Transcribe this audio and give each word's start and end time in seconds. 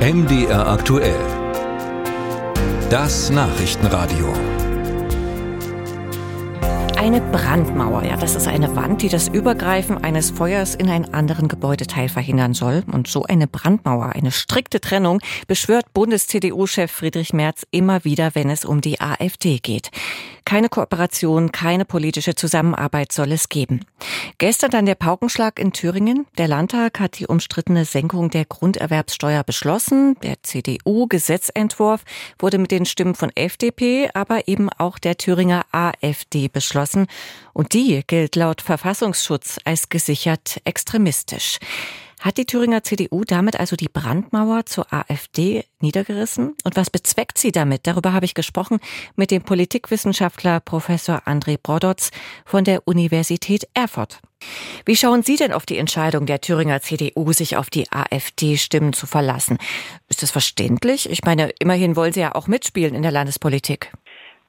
MDR 0.00 0.66
aktuell. 0.66 1.20
Das 2.88 3.28
Nachrichtenradio. 3.28 4.32
Eine 6.96 7.20
Brandmauer, 7.20 8.04
ja, 8.04 8.16
das 8.16 8.34
ist 8.34 8.48
eine 8.48 8.74
Wand, 8.76 9.02
die 9.02 9.10
das 9.10 9.28
Übergreifen 9.28 10.02
eines 10.02 10.30
Feuers 10.30 10.74
in 10.74 10.88
einen 10.88 11.12
anderen 11.12 11.48
Gebäudeteil 11.48 12.08
verhindern 12.08 12.54
soll. 12.54 12.82
Und 12.90 13.08
so 13.08 13.24
eine 13.24 13.46
Brandmauer, 13.46 14.12
eine 14.14 14.30
strikte 14.30 14.80
Trennung, 14.80 15.20
beschwört 15.46 15.92
Bundes-CDU-Chef 15.92 16.90
Friedrich 16.90 17.34
Merz 17.34 17.66
immer 17.70 18.02
wieder, 18.02 18.34
wenn 18.34 18.48
es 18.48 18.64
um 18.64 18.80
die 18.80 19.02
AfD 19.02 19.58
geht. 19.58 19.90
Keine 20.50 20.68
Kooperation, 20.68 21.52
keine 21.52 21.84
politische 21.84 22.34
Zusammenarbeit 22.34 23.12
soll 23.12 23.30
es 23.30 23.48
geben. 23.48 23.84
Gestern 24.38 24.72
dann 24.72 24.84
der 24.84 24.96
Paukenschlag 24.96 25.60
in 25.60 25.72
Thüringen. 25.72 26.26
Der 26.38 26.48
Landtag 26.48 26.98
hat 26.98 27.20
die 27.20 27.28
umstrittene 27.28 27.84
Senkung 27.84 28.30
der 28.30 28.46
Grunderwerbssteuer 28.46 29.44
beschlossen. 29.44 30.16
Der 30.24 30.42
CDU-Gesetzentwurf 30.42 32.02
wurde 32.40 32.58
mit 32.58 32.72
den 32.72 32.84
Stimmen 32.84 33.14
von 33.14 33.30
FDP, 33.36 34.10
aber 34.12 34.48
eben 34.48 34.70
auch 34.70 34.98
der 34.98 35.16
Thüringer 35.16 35.66
AfD 35.70 36.48
beschlossen. 36.48 37.06
Und 37.52 37.72
die 37.72 38.02
gilt 38.04 38.34
laut 38.34 38.60
Verfassungsschutz 38.60 39.60
als 39.64 39.88
gesichert 39.88 40.60
extremistisch. 40.64 41.60
Hat 42.20 42.36
die 42.36 42.44
Thüringer 42.44 42.82
CDU 42.82 43.24
damit 43.24 43.58
also 43.58 43.76
die 43.76 43.88
Brandmauer 43.88 44.66
zur 44.66 44.92
AfD 44.92 45.64
niedergerissen? 45.80 46.54
Und 46.64 46.76
was 46.76 46.90
bezweckt 46.90 47.38
sie 47.38 47.50
damit? 47.50 47.86
Darüber 47.86 48.12
habe 48.12 48.26
ich 48.26 48.34
gesprochen 48.34 48.78
mit 49.16 49.30
dem 49.30 49.42
Politikwissenschaftler 49.42 50.60
Professor 50.60 51.22
André 51.26 51.58
Brodotz 51.60 52.10
von 52.44 52.64
der 52.64 52.86
Universität 52.86 53.66
Erfurt. 53.72 54.20
Wie 54.84 54.96
schauen 54.96 55.22
Sie 55.22 55.36
denn 55.36 55.52
auf 55.52 55.64
die 55.64 55.78
Entscheidung 55.78 56.26
der 56.26 56.42
Thüringer 56.42 56.80
CDU, 56.80 57.32
sich 57.32 57.56
auf 57.56 57.70
die 57.70 57.90
AfD-Stimmen 57.90 58.92
zu 58.92 59.06
verlassen? 59.06 59.56
Ist 60.10 60.22
das 60.22 60.30
verständlich? 60.30 61.10
Ich 61.10 61.24
meine, 61.24 61.50
immerhin 61.58 61.96
wollen 61.96 62.12
Sie 62.12 62.20
ja 62.20 62.34
auch 62.34 62.48
mitspielen 62.48 62.94
in 62.94 63.02
der 63.02 63.12
Landespolitik. 63.12 63.92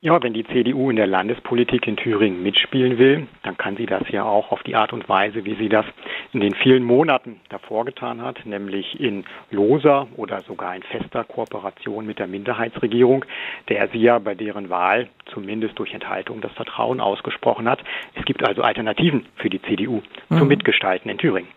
Ja, 0.03 0.22
wenn 0.23 0.33
die 0.33 0.45
CDU 0.45 0.89
in 0.89 0.95
der 0.95 1.05
Landespolitik 1.05 1.86
in 1.86 1.95
Thüringen 1.95 2.42
mitspielen 2.42 2.97
will, 2.97 3.27
dann 3.44 3.55
kann 3.55 3.77
sie 3.77 3.86
das 3.86 4.02
ja 4.09 4.23
auch 4.23 4.52
auf 4.52 4.64
die 4.64 4.73
Art 4.73 4.94
und 4.94 5.08
Weise, 5.08 5.45
wie 5.45 5.55
sie 5.55 5.69
das 5.69 5.86
in 6.33 6.39
den 6.39 6.55
vielen 6.55 6.83
Monaten 6.83 7.39
davor 7.49 7.85
getan 7.85 8.21
hat, 8.21 8.45
nämlich 8.45 8.99
in 8.99 9.25
loser 9.49 10.07
oder 10.15 10.41
sogar 10.41 10.75
in 10.75 10.83
fester 10.83 11.23
Kooperation 11.23 12.05
mit 12.05 12.19
der 12.19 12.27
Minderheitsregierung, 12.27 13.25
der 13.69 13.89
sie 13.89 13.99
ja 13.99 14.19
bei 14.19 14.35
deren 14.35 14.69
Wahl 14.69 15.09
zumindest 15.33 15.77
durch 15.77 15.93
Enthaltung 15.93 16.41
das 16.41 16.52
Vertrauen 16.53 17.02
ausgesprochen 17.02 17.67
hat. 17.67 17.83
Es 18.15 18.25
gibt 18.25 18.47
also 18.47 18.61
Alternativen 18.61 19.25
für 19.35 19.49
die 19.49 19.61
CDU 19.61 20.02
mhm. 20.29 20.37
zum 20.37 20.47
Mitgestalten 20.47 21.09
in 21.09 21.17
Thüringen. 21.17 21.49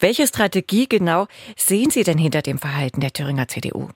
Welche 0.00 0.26
Strategie 0.26 0.88
genau 0.88 1.26
sehen 1.56 1.90
Sie 1.90 2.02
denn 2.02 2.18
hinter 2.18 2.42
dem 2.42 2.58
Verhalten 2.58 3.00
der 3.00 3.12
Thüringer 3.12 3.46
CDU? 3.46 3.88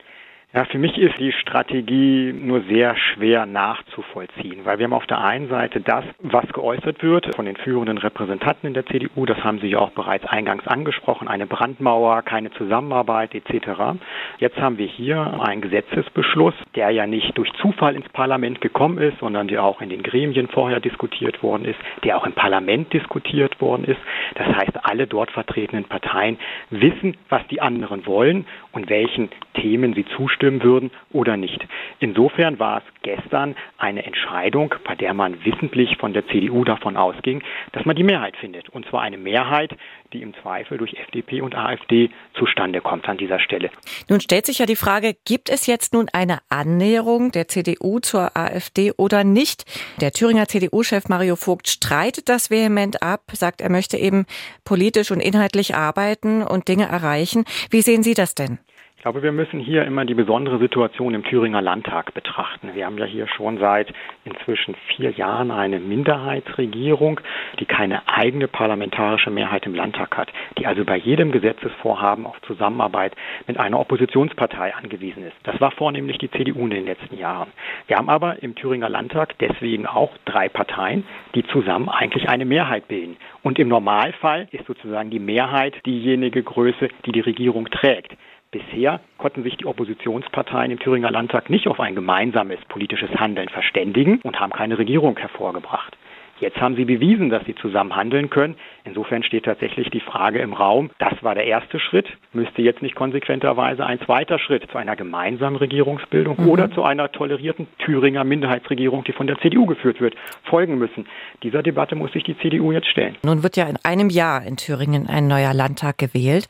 Ja, 0.55 0.65
für 0.65 0.79
mich 0.79 0.97
ist 0.97 1.19
die 1.19 1.33
Strategie 1.33 2.33
nur 2.33 2.63
sehr 2.63 2.97
schwer 2.97 3.47
nachzuvollziehen, 3.47 4.65
weil 4.65 4.79
wir 4.79 4.85
haben 4.85 4.93
auf 4.93 5.07
der 5.07 5.23
einen 5.23 5.49
Seite 5.49 5.81
das, 5.81 6.05
was 6.21 6.47
geäußert 6.53 7.03
wird 7.03 7.35
von 7.35 7.47
den 7.47 7.57
führenden 7.57 7.99
Repräsentanten 7.99 8.69
in 8.69 8.75
der 8.75 8.87
CDU, 8.87 9.27
das 9.27 9.43
haben 9.43 9.59
Sie 9.59 9.67
ja 9.67 9.81
auch 9.81 9.91
bereits 9.91 10.25
eingangs 10.25 10.65
angesprochen, 10.69 11.27
eine 11.27 11.49
Brandmauer, 11.49 12.23
keine 12.23 12.53
Zusammenarbeit 12.53 13.35
etc. 13.35 13.99
Jetzt 14.39 14.57
haben 14.59 14.79
wir 14.79 14.87
hier 14.87 15.41
einen 15.45 15.63
Gesetzesbeschluss, 15.63 16.55
der 16.77 16.91
ja 16.91 17.09
nicht 17.09 17.37
durch 17.37 17.53
Zufall 17.61 17.97
ins 17.97 18.09
Parlament 18.11 18.61
gekommen 18.61 18.99
ist, 18.99 19.19
sondern 19.19 19.49
der 19.49 19.65
auch 19.65 19.81
in 19.81 19.89
den 19.89 20.05
Gremien 20.05 20.47
vorher 20.47 20.79
diskutiert 20.79 21.43
worden 21.43 21.65
ist, 21.65 21.79
der 22.05 22.17
auch 22.17 22.25
im 22.25 22.33
Parlament 22.35 22.93
diskutiert 22.93 23.61
worden 23.61 23.85
ist. 23.85 24.01
Das 24.37 24.47
heißt, 24.47 24.85
alle 24.85 25.09
dort 25.09 25.33
vertretenen 25.33 25.87
Parteien 25.87 26.39
wissen, 26.71 27.17
was 27.29 27.45
die 27.49 27.61
anderen 27.61 28.07
wollen 28.07 28.47
und 28.71 28.89
welchen 28.89 29.29
Themen 29.55 29.93
sie 29.93 30.05
zustimmen 30.17 30.36
würden 30.41 30.91
oder 31.13 31.37
nicht. 31.37 31.67
Insofern 32.01 32.59
war 32.59 32.79
es 32.79 32.85
gestern 33.03 33.57
eine 33.79 34.05
Entscheidung, 34.05 34.75
bei 34.85 34.95
der 34.95 35.15
man 35.15 35.45
wissentlich 35.45 35.97
von 35.99 36.13
der 36.13 36.27
CDU 36.27 36.65
davon 36.65 36.97
ausging, 36.97 37.43
dass 37.73 37.85
man 37.85 37.97
die 37.97 38.03
Mehrheit 38.03 38.37
findet. 38.37 38.69
Und 38.69 38.87
zwar 38.87 39.03
eine 39.03 39.19
Mehrheit, 39.19 39.77
die 40.13 40.23
im 40.23 40.35
Zweifel 40.43 40.79
durch 40.79 40.95
FDP 40.95 41.41
und 41.41 41.55
AfD 41.55 42.11
zustande 42.35 42.81
kommt 42.81 43.09
an 43.09 43.17
dieser 43.17 43.41
Stelle. 43.41 43.71
Nun 44.09 44.21
stellt 44.21 44.47
sich 44.47 44.59
ja 44.59 44.67
die 44.67 44.77
Frage, 44.77 45.17
gibt 45.25 45.51
es 45.51 45.67
jetzt 45.67 45.95
nun 45.95 46.09
eine 46.13 46.39
Annäherung 46.49 47.33
der 47.33 47.49
CDU 47.49 47.99
zur 48.01 48.37
AfD 48.37 48.93
oder 48.97 49.25
nicht? 49.25 49.65
Der 50.01 50.13
Thüringer 50.13 50.47
CDU-Chef 50.47 51.09
Mario 51.09 51.37
Vogt 51.37 51.69
streitet 51.69 52.29
das 52.29 52.51
vehement 52.51 53.03
ab, 53.03 53.23
sagt, 53.33 53.61
er 53.61 53.71
möchte 53.71 53.97
eben 53.97 54.27
politisch 54.65 55.11
und 55.11 55.21
inhaltlich 55.21 55.75
arbeiten 55.75 56.43
und 56.43 56.69
Dinge 56.69 56.87
erreichen. 56.87 57.45
Wie 57.71 57.83
sehen 57.83 58.03
Sie 58.03 58.15
das 58.15 58.35
denn? 58.35 58.59
Glaube, 59.07 59.23
wir 59.23 59.31
müssen 59.31 59.61
hier 59.61 59.85
immer 59.85 60.05
die 60.05 60.15
besondere 60.15 60.59
Situation 60.59 61.15
im 61.15 61.23
Thüringer 61.23 61.63
Landtag 61.63 62.13
betrachten. 62.15 62.71
Wir 62.75 62.87
haben 62.87 62.99
ja 62.99 63.05
hier 63.05 63.29
schon 63.29 63.59
seit 63.59 63.93
inzwischen 64.25 64.75
vier 64.89 65.11
Jahren 65.11 65.53
eine 65.53 65.79
Minderheitsregierung, 65.79 67.21
die 67.61 67.67
keine 67.67 68.09
eigene 68.09 68.49
parlamentarische 68.49 69.31
Mehrheit 69.31 69.65
im 69.65 69.75
Landtag 69.77 70.17
hat, 70.17 70.33
die 70.59 70.67
also 70.67 70.85
bei 70.85 70.97
jedem 70.97 71.31
Gesetzesvorhaben 71.31 72.27
auf 72.27 72.41
Zusammenarbeit 72.49 73.15
mit 73.47 73.61
einer 73.61 73.79
Oppositionspartei 73.79 74.75
angewiesen 74.75 75.25
ist. 75.25 75.37
Das 75.45 75.61
war 75.61 75.71
vornehmlich 75.71 76.19
die 76.19 76.31
CDU 76.33 76.65
in 76.65 76.71
den 76.71 76.87
letzten 76.87 77.17
Jahren. 77.17 77.53
Wir 77.87 77.99
haben 77.99 78.09
aber 78.09 78.43
im 78.43 78.57
Thüringer 78.57 78.89
Landtag 78.89 79.39
deswegen 79.39 79.87
auch 79.87 80.11
drei 80.25 80.49
Parteien, 80.49 81.05
die 81.37 81.45
zusammen 81.49 81.89
eigentlich 81.89 82.29
eine 82.29 82.45
Mehrheit 82.45 82.89
bilden. 82.89 83.19
Und 83.45 83.61
im 83.61 83.69
Normalfall 83.69 84.49
ist 84.51 84.67
sozusagen 84.67 85.11
die 85.11 85.21
Mehrheit 85.21 85.75
diejenige 85.87 86.43
Größe, 86.43 86.89
die 87.05 87.13
die 87.13 87.21
Regierung 87.21 87.71
trägt. 87.71 88.17
Bisher 88.51 89.01
konnten 89.19 89.43
sich 89.43 89.57
die 89.57 89.67
Oppositionsparteien 89.67 90.71
im 90.71 90.79
Thüringer 90.79 91.11
Landtag 91.11 91.51
nicht 91.51 91.67
auf 91.67 91.81
ein 91.81 91.95
gemeinsames 91.95 92.59
politisches 92.69 93.11
Handeln 93.17 93.49
verständigen 93.49 94.21
und 94.23 94.39
haben 94.39 94.53
keine 94.53 94.79
Regierung 94.79 95.17
hervorgebracht. 95.17 95.97
Jetzt 96.39 96.61
haben 96.61 96.77
sie 96.77 96.85
bewiesen, 96.85 97.31
dass 97.31 97.45
sie 97.47 97.55
zusammen 97.55 97.97
handeln 97.97 98.29
können. 98.29 98.57
Insofern 98.85 99.23
steht 99.23 99.45
tatsächlich 99.45 99.91
die 99.91 100.01
Frage 100.01 100.39
im 100.39 100.53
Raum, 100.53 100.91
das 100.99 101.15
war 101.23 101.35
der 101.35 101.45
erste 101.45 101.81
Schritt, 101.81 102.07
müsste 102.33 102.63
jetzt 102.63 102.83
nicht 102.83 102.95
konsequenterweise 102.95 103.85
ein 103.85 103.99
zweiter 104.01 104.39
Schritt 104.39 104.71
zu 104.71 104.79
einer 104.79 104.97
gemeinsamen 104.97 105.57
Regierungsbildung 105.57 106.43
mhm. 106.43 106.49
oder 106.49 106.71
zu 106.71 106.85
einer 106.85 107.11
tolerierten 107.11 107.67
Thüringer 107.79 108.25
Minderheitsregierung, 108.25 109.03
die 109.05 109.13
von 109.13 109.27
der 109.27 109.39
CDU 109.39 109.67
geführt 109.67 110.01
wird, 110.01 110.15
folgen 110.45 110.79
müssen. 110.79 111.07
Dieser 111.43 111.63
Debatte 111.63 111.97
muss 111.97 112.13
sich 112.13 112.23
die 112.23 112.39
CDU 112.39 112.71
jetzt 112.71 112.89
stellen. 112.89 113.17
Nun 113.25 113.43
wird 113.43 113.57
ja 113.57 113.67
in 113.67 113.79
einem 113.83 114.11
Jahr 114.11 114.45
in 114.45 114.57
Thüringen 114.57 115.09
ein 115.09 115.27
neuer 115.27 115.55
Landtag 115.55 115.99
gewählt. 115.99 116.47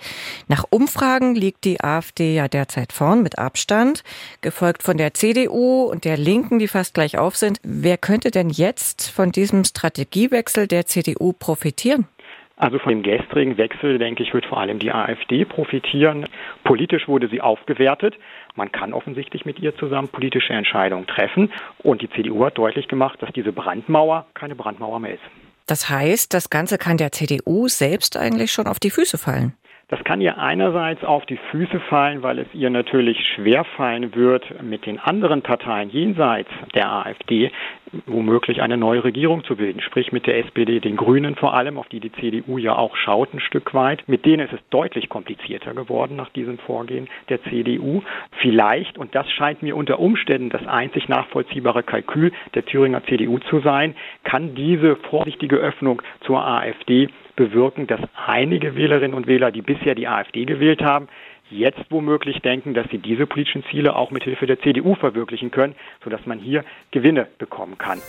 Nach 0.49 0.65
Umfragen 0.69 1.35
liegt 1.35 1.65
die 1.65 1.81
AfD 1.81 2.35
ja 2.35 2.49
derzeit 2.49 2.93
vorn 2.93 3.23
mit 3.23 3.39
Abstand, 3.39 4.03
gefolgt 4.43 4.83
von 4.83 4.97
der 4.97 5.15
CDU 5.15 5.85
und 5.85 6.05
der 6.05 6.17
Linken, 6.17 6.59
die 6.59 6.69
fast 6.69 6.95
gleich 6.95 7.19
auf 7.19 7.37
sind. 7.37 7.59
Wer 7.63 7.97
könnte 7.97 8.31
denn 8.31 8.51
jetzt 8.51 9.11
von 9.11 9.31
diesem 9.31 9.65
Strategiewechsel 9.77 10.67
der 10.67 10.87
CDU 10.87 11.33
profitieren? 11.33 12.07
Also 12.59 12.79
von 12.79 12.91
dem 12.91 13.03
gestrigen 13.03 13.59
Wechsel, 13.59 13.99
denke 13.99 14.23
ich, 14.23 14.33
wird 14.33 14.47
vor 14.47 14.59
allem 14.59 14.79
die 14.79 14.91
AfD 14.91 15.45
profitieren. 15.45 16.27
Politisch 16.65 17.07
wurde 17.07 17.29
sie 17.29 17.43
aufgewertet. 17.43 18.15
Man 18.55 18.73
kann 18.73 18.95
offensichtlich 18.95 19.45
mit 19.45 19.59
ihr 19.59 19.77
zusammen 19.77 20.09
politische 20.09 20.55
Entscheidungen 20.55 21.07
treffen. 21.07 21.53
Und 21.79 22.01
die 22.01 22.09
CDU 22.09 22.47
hat 22.47 22.57
deutlich 22.57 22.89
gemacht, 22.89 23.21
dass 23.21 23.31
diese 23.35 23.53
Brandmauer 23.53 24.27
keine 24.33 24.55
Brandmauer 24.55 25.01
mehr 25.01 25.15
ist. 25.15 25.23
Das 25.67 25.91
heißt, 25.91 26.33
das 26.33 26.49
Ganze 26.49 26.79
kann 26.79 26.97
der 26.97 27.13
CDU 27.13 27.69
selbst 27.69 28.17
eigentlich 28.17 28.53
schon 28.53 28.67
auf 28.67 28.79
die 28.79 28.91
Füße 28.91 29.19
fallen. 29.19 29.53
Das 29.89 30.03
kann 30.03 30.21
ihr 30.21 30.37
einerseits 30.39 31.05
auf 31.05 31.27
die 31.27 31.37
Füße 31.53 31.79
fallen, 31.79 32.25
weil 32.25 32.41
es 32.41 32.49
ihr 32.53 32.71
natürlich 32.71 33.25
schwer 33.35 33.63
fallen 33.63 34.17
wird, 34.17 34.61
mit 34.61 34.85
den 34.85 34.99
anderen 34.99 35.43
Parteien 35.43 35.91
jenseits 35.91 36.51
der 36.75 36.91
AfD 36.91 37.53
womöglich 38.07 38.63
eine 38.63 38.77
neue 38.77 39.05
Regierung 39.05 39.45
zu 39.45 39.55
bilden, 39.55 39.81
sprich 39.81 40.11
mit 40.11 40.27
der 40.27 40.39
SPD, 40.39 40.81
den 40.81 40.97
Grünen 40.97 41.37
vor 41.37 41.55
allem, 41.55 41.79
auf 41.79 41.89
die 41.89 42.01
die 42.01 42.11
CDU 42.11 42.59
ja 42.59 42.77
auch 42.77 42.97
schaut 42.97 43.33
ein 43.33 43.39
Stück 43.39 43.75
weit. 43.75 44.03
Mit 44.09 44.27
denen 44.27 44.45
ist 44.45 44.53
es 44.53 44.61
deutlich 44.71 45.09
komplizierter 45.09 45.73
geworden 45.73 46.17
nach 46.17 46.31
diesem 46.31 46.59
Vorgehen 46.59 47.09
der 47.29 47.41
CDU. 47.45 48.03
Vielleicht, 48.41 48.99
und 48.99 49.15
das 49.15 49.31
scheint 49.31 49.63
mir 49.63 49.77
unter 49.77 50.01
Umständen 50.01 50.51
das 50.51 50.67
einzig 50.67 51.09
nachvollziehbare 51.09 51.85
Kalkül 51.85 52.33
der 52.55 52.67
Thüringer 52.67 53.05
CDU 53.05 53.39
zu 53.39 53.61
sein, 53.61 53.95
kann 54.25 54.57
diese 54.57 54.97
vorsichtige 54.97 55.57
Öffnung 55.57 56.03
zur 56.23 56.45
AfD 56.45 57.09
bewirken, 57.37 57.87
dass 57.87 58.01
einige 58.27 58.75
Wählerinnen 58.75 59.15
und 59.15 59.27
Wähler, 59.27 59.51
die 59.53 59.63
bisher 59.63 59.95
die 59.95 60.09
AfD 60.09 60.45
gewählt 60.45 60.83
haben, 60.83 61.09
jetzt 61.51 61.85
womöglich 61.91 62.41
denken, 62.41 62.75
dass 62.75 62.89
sie 62.91 62.99
diese 62.99 63.27
politischen 63.27 63.65
Ziele 63.71 63.95
auch 63.95 64.11
mit 64.11 64.25
Hilfe 64.25 64.47
der 64.47 64.61
CDU 64.61 64.95
verwirklichen 64.95 65.51
können, 65.51 65.75
sodass 66.03 66.27
man 66.27 66.39
hier 66.39 66.65
Gewinne 66.91 67.29
bekommen 67.39 67.79
kann. 67.79 68.01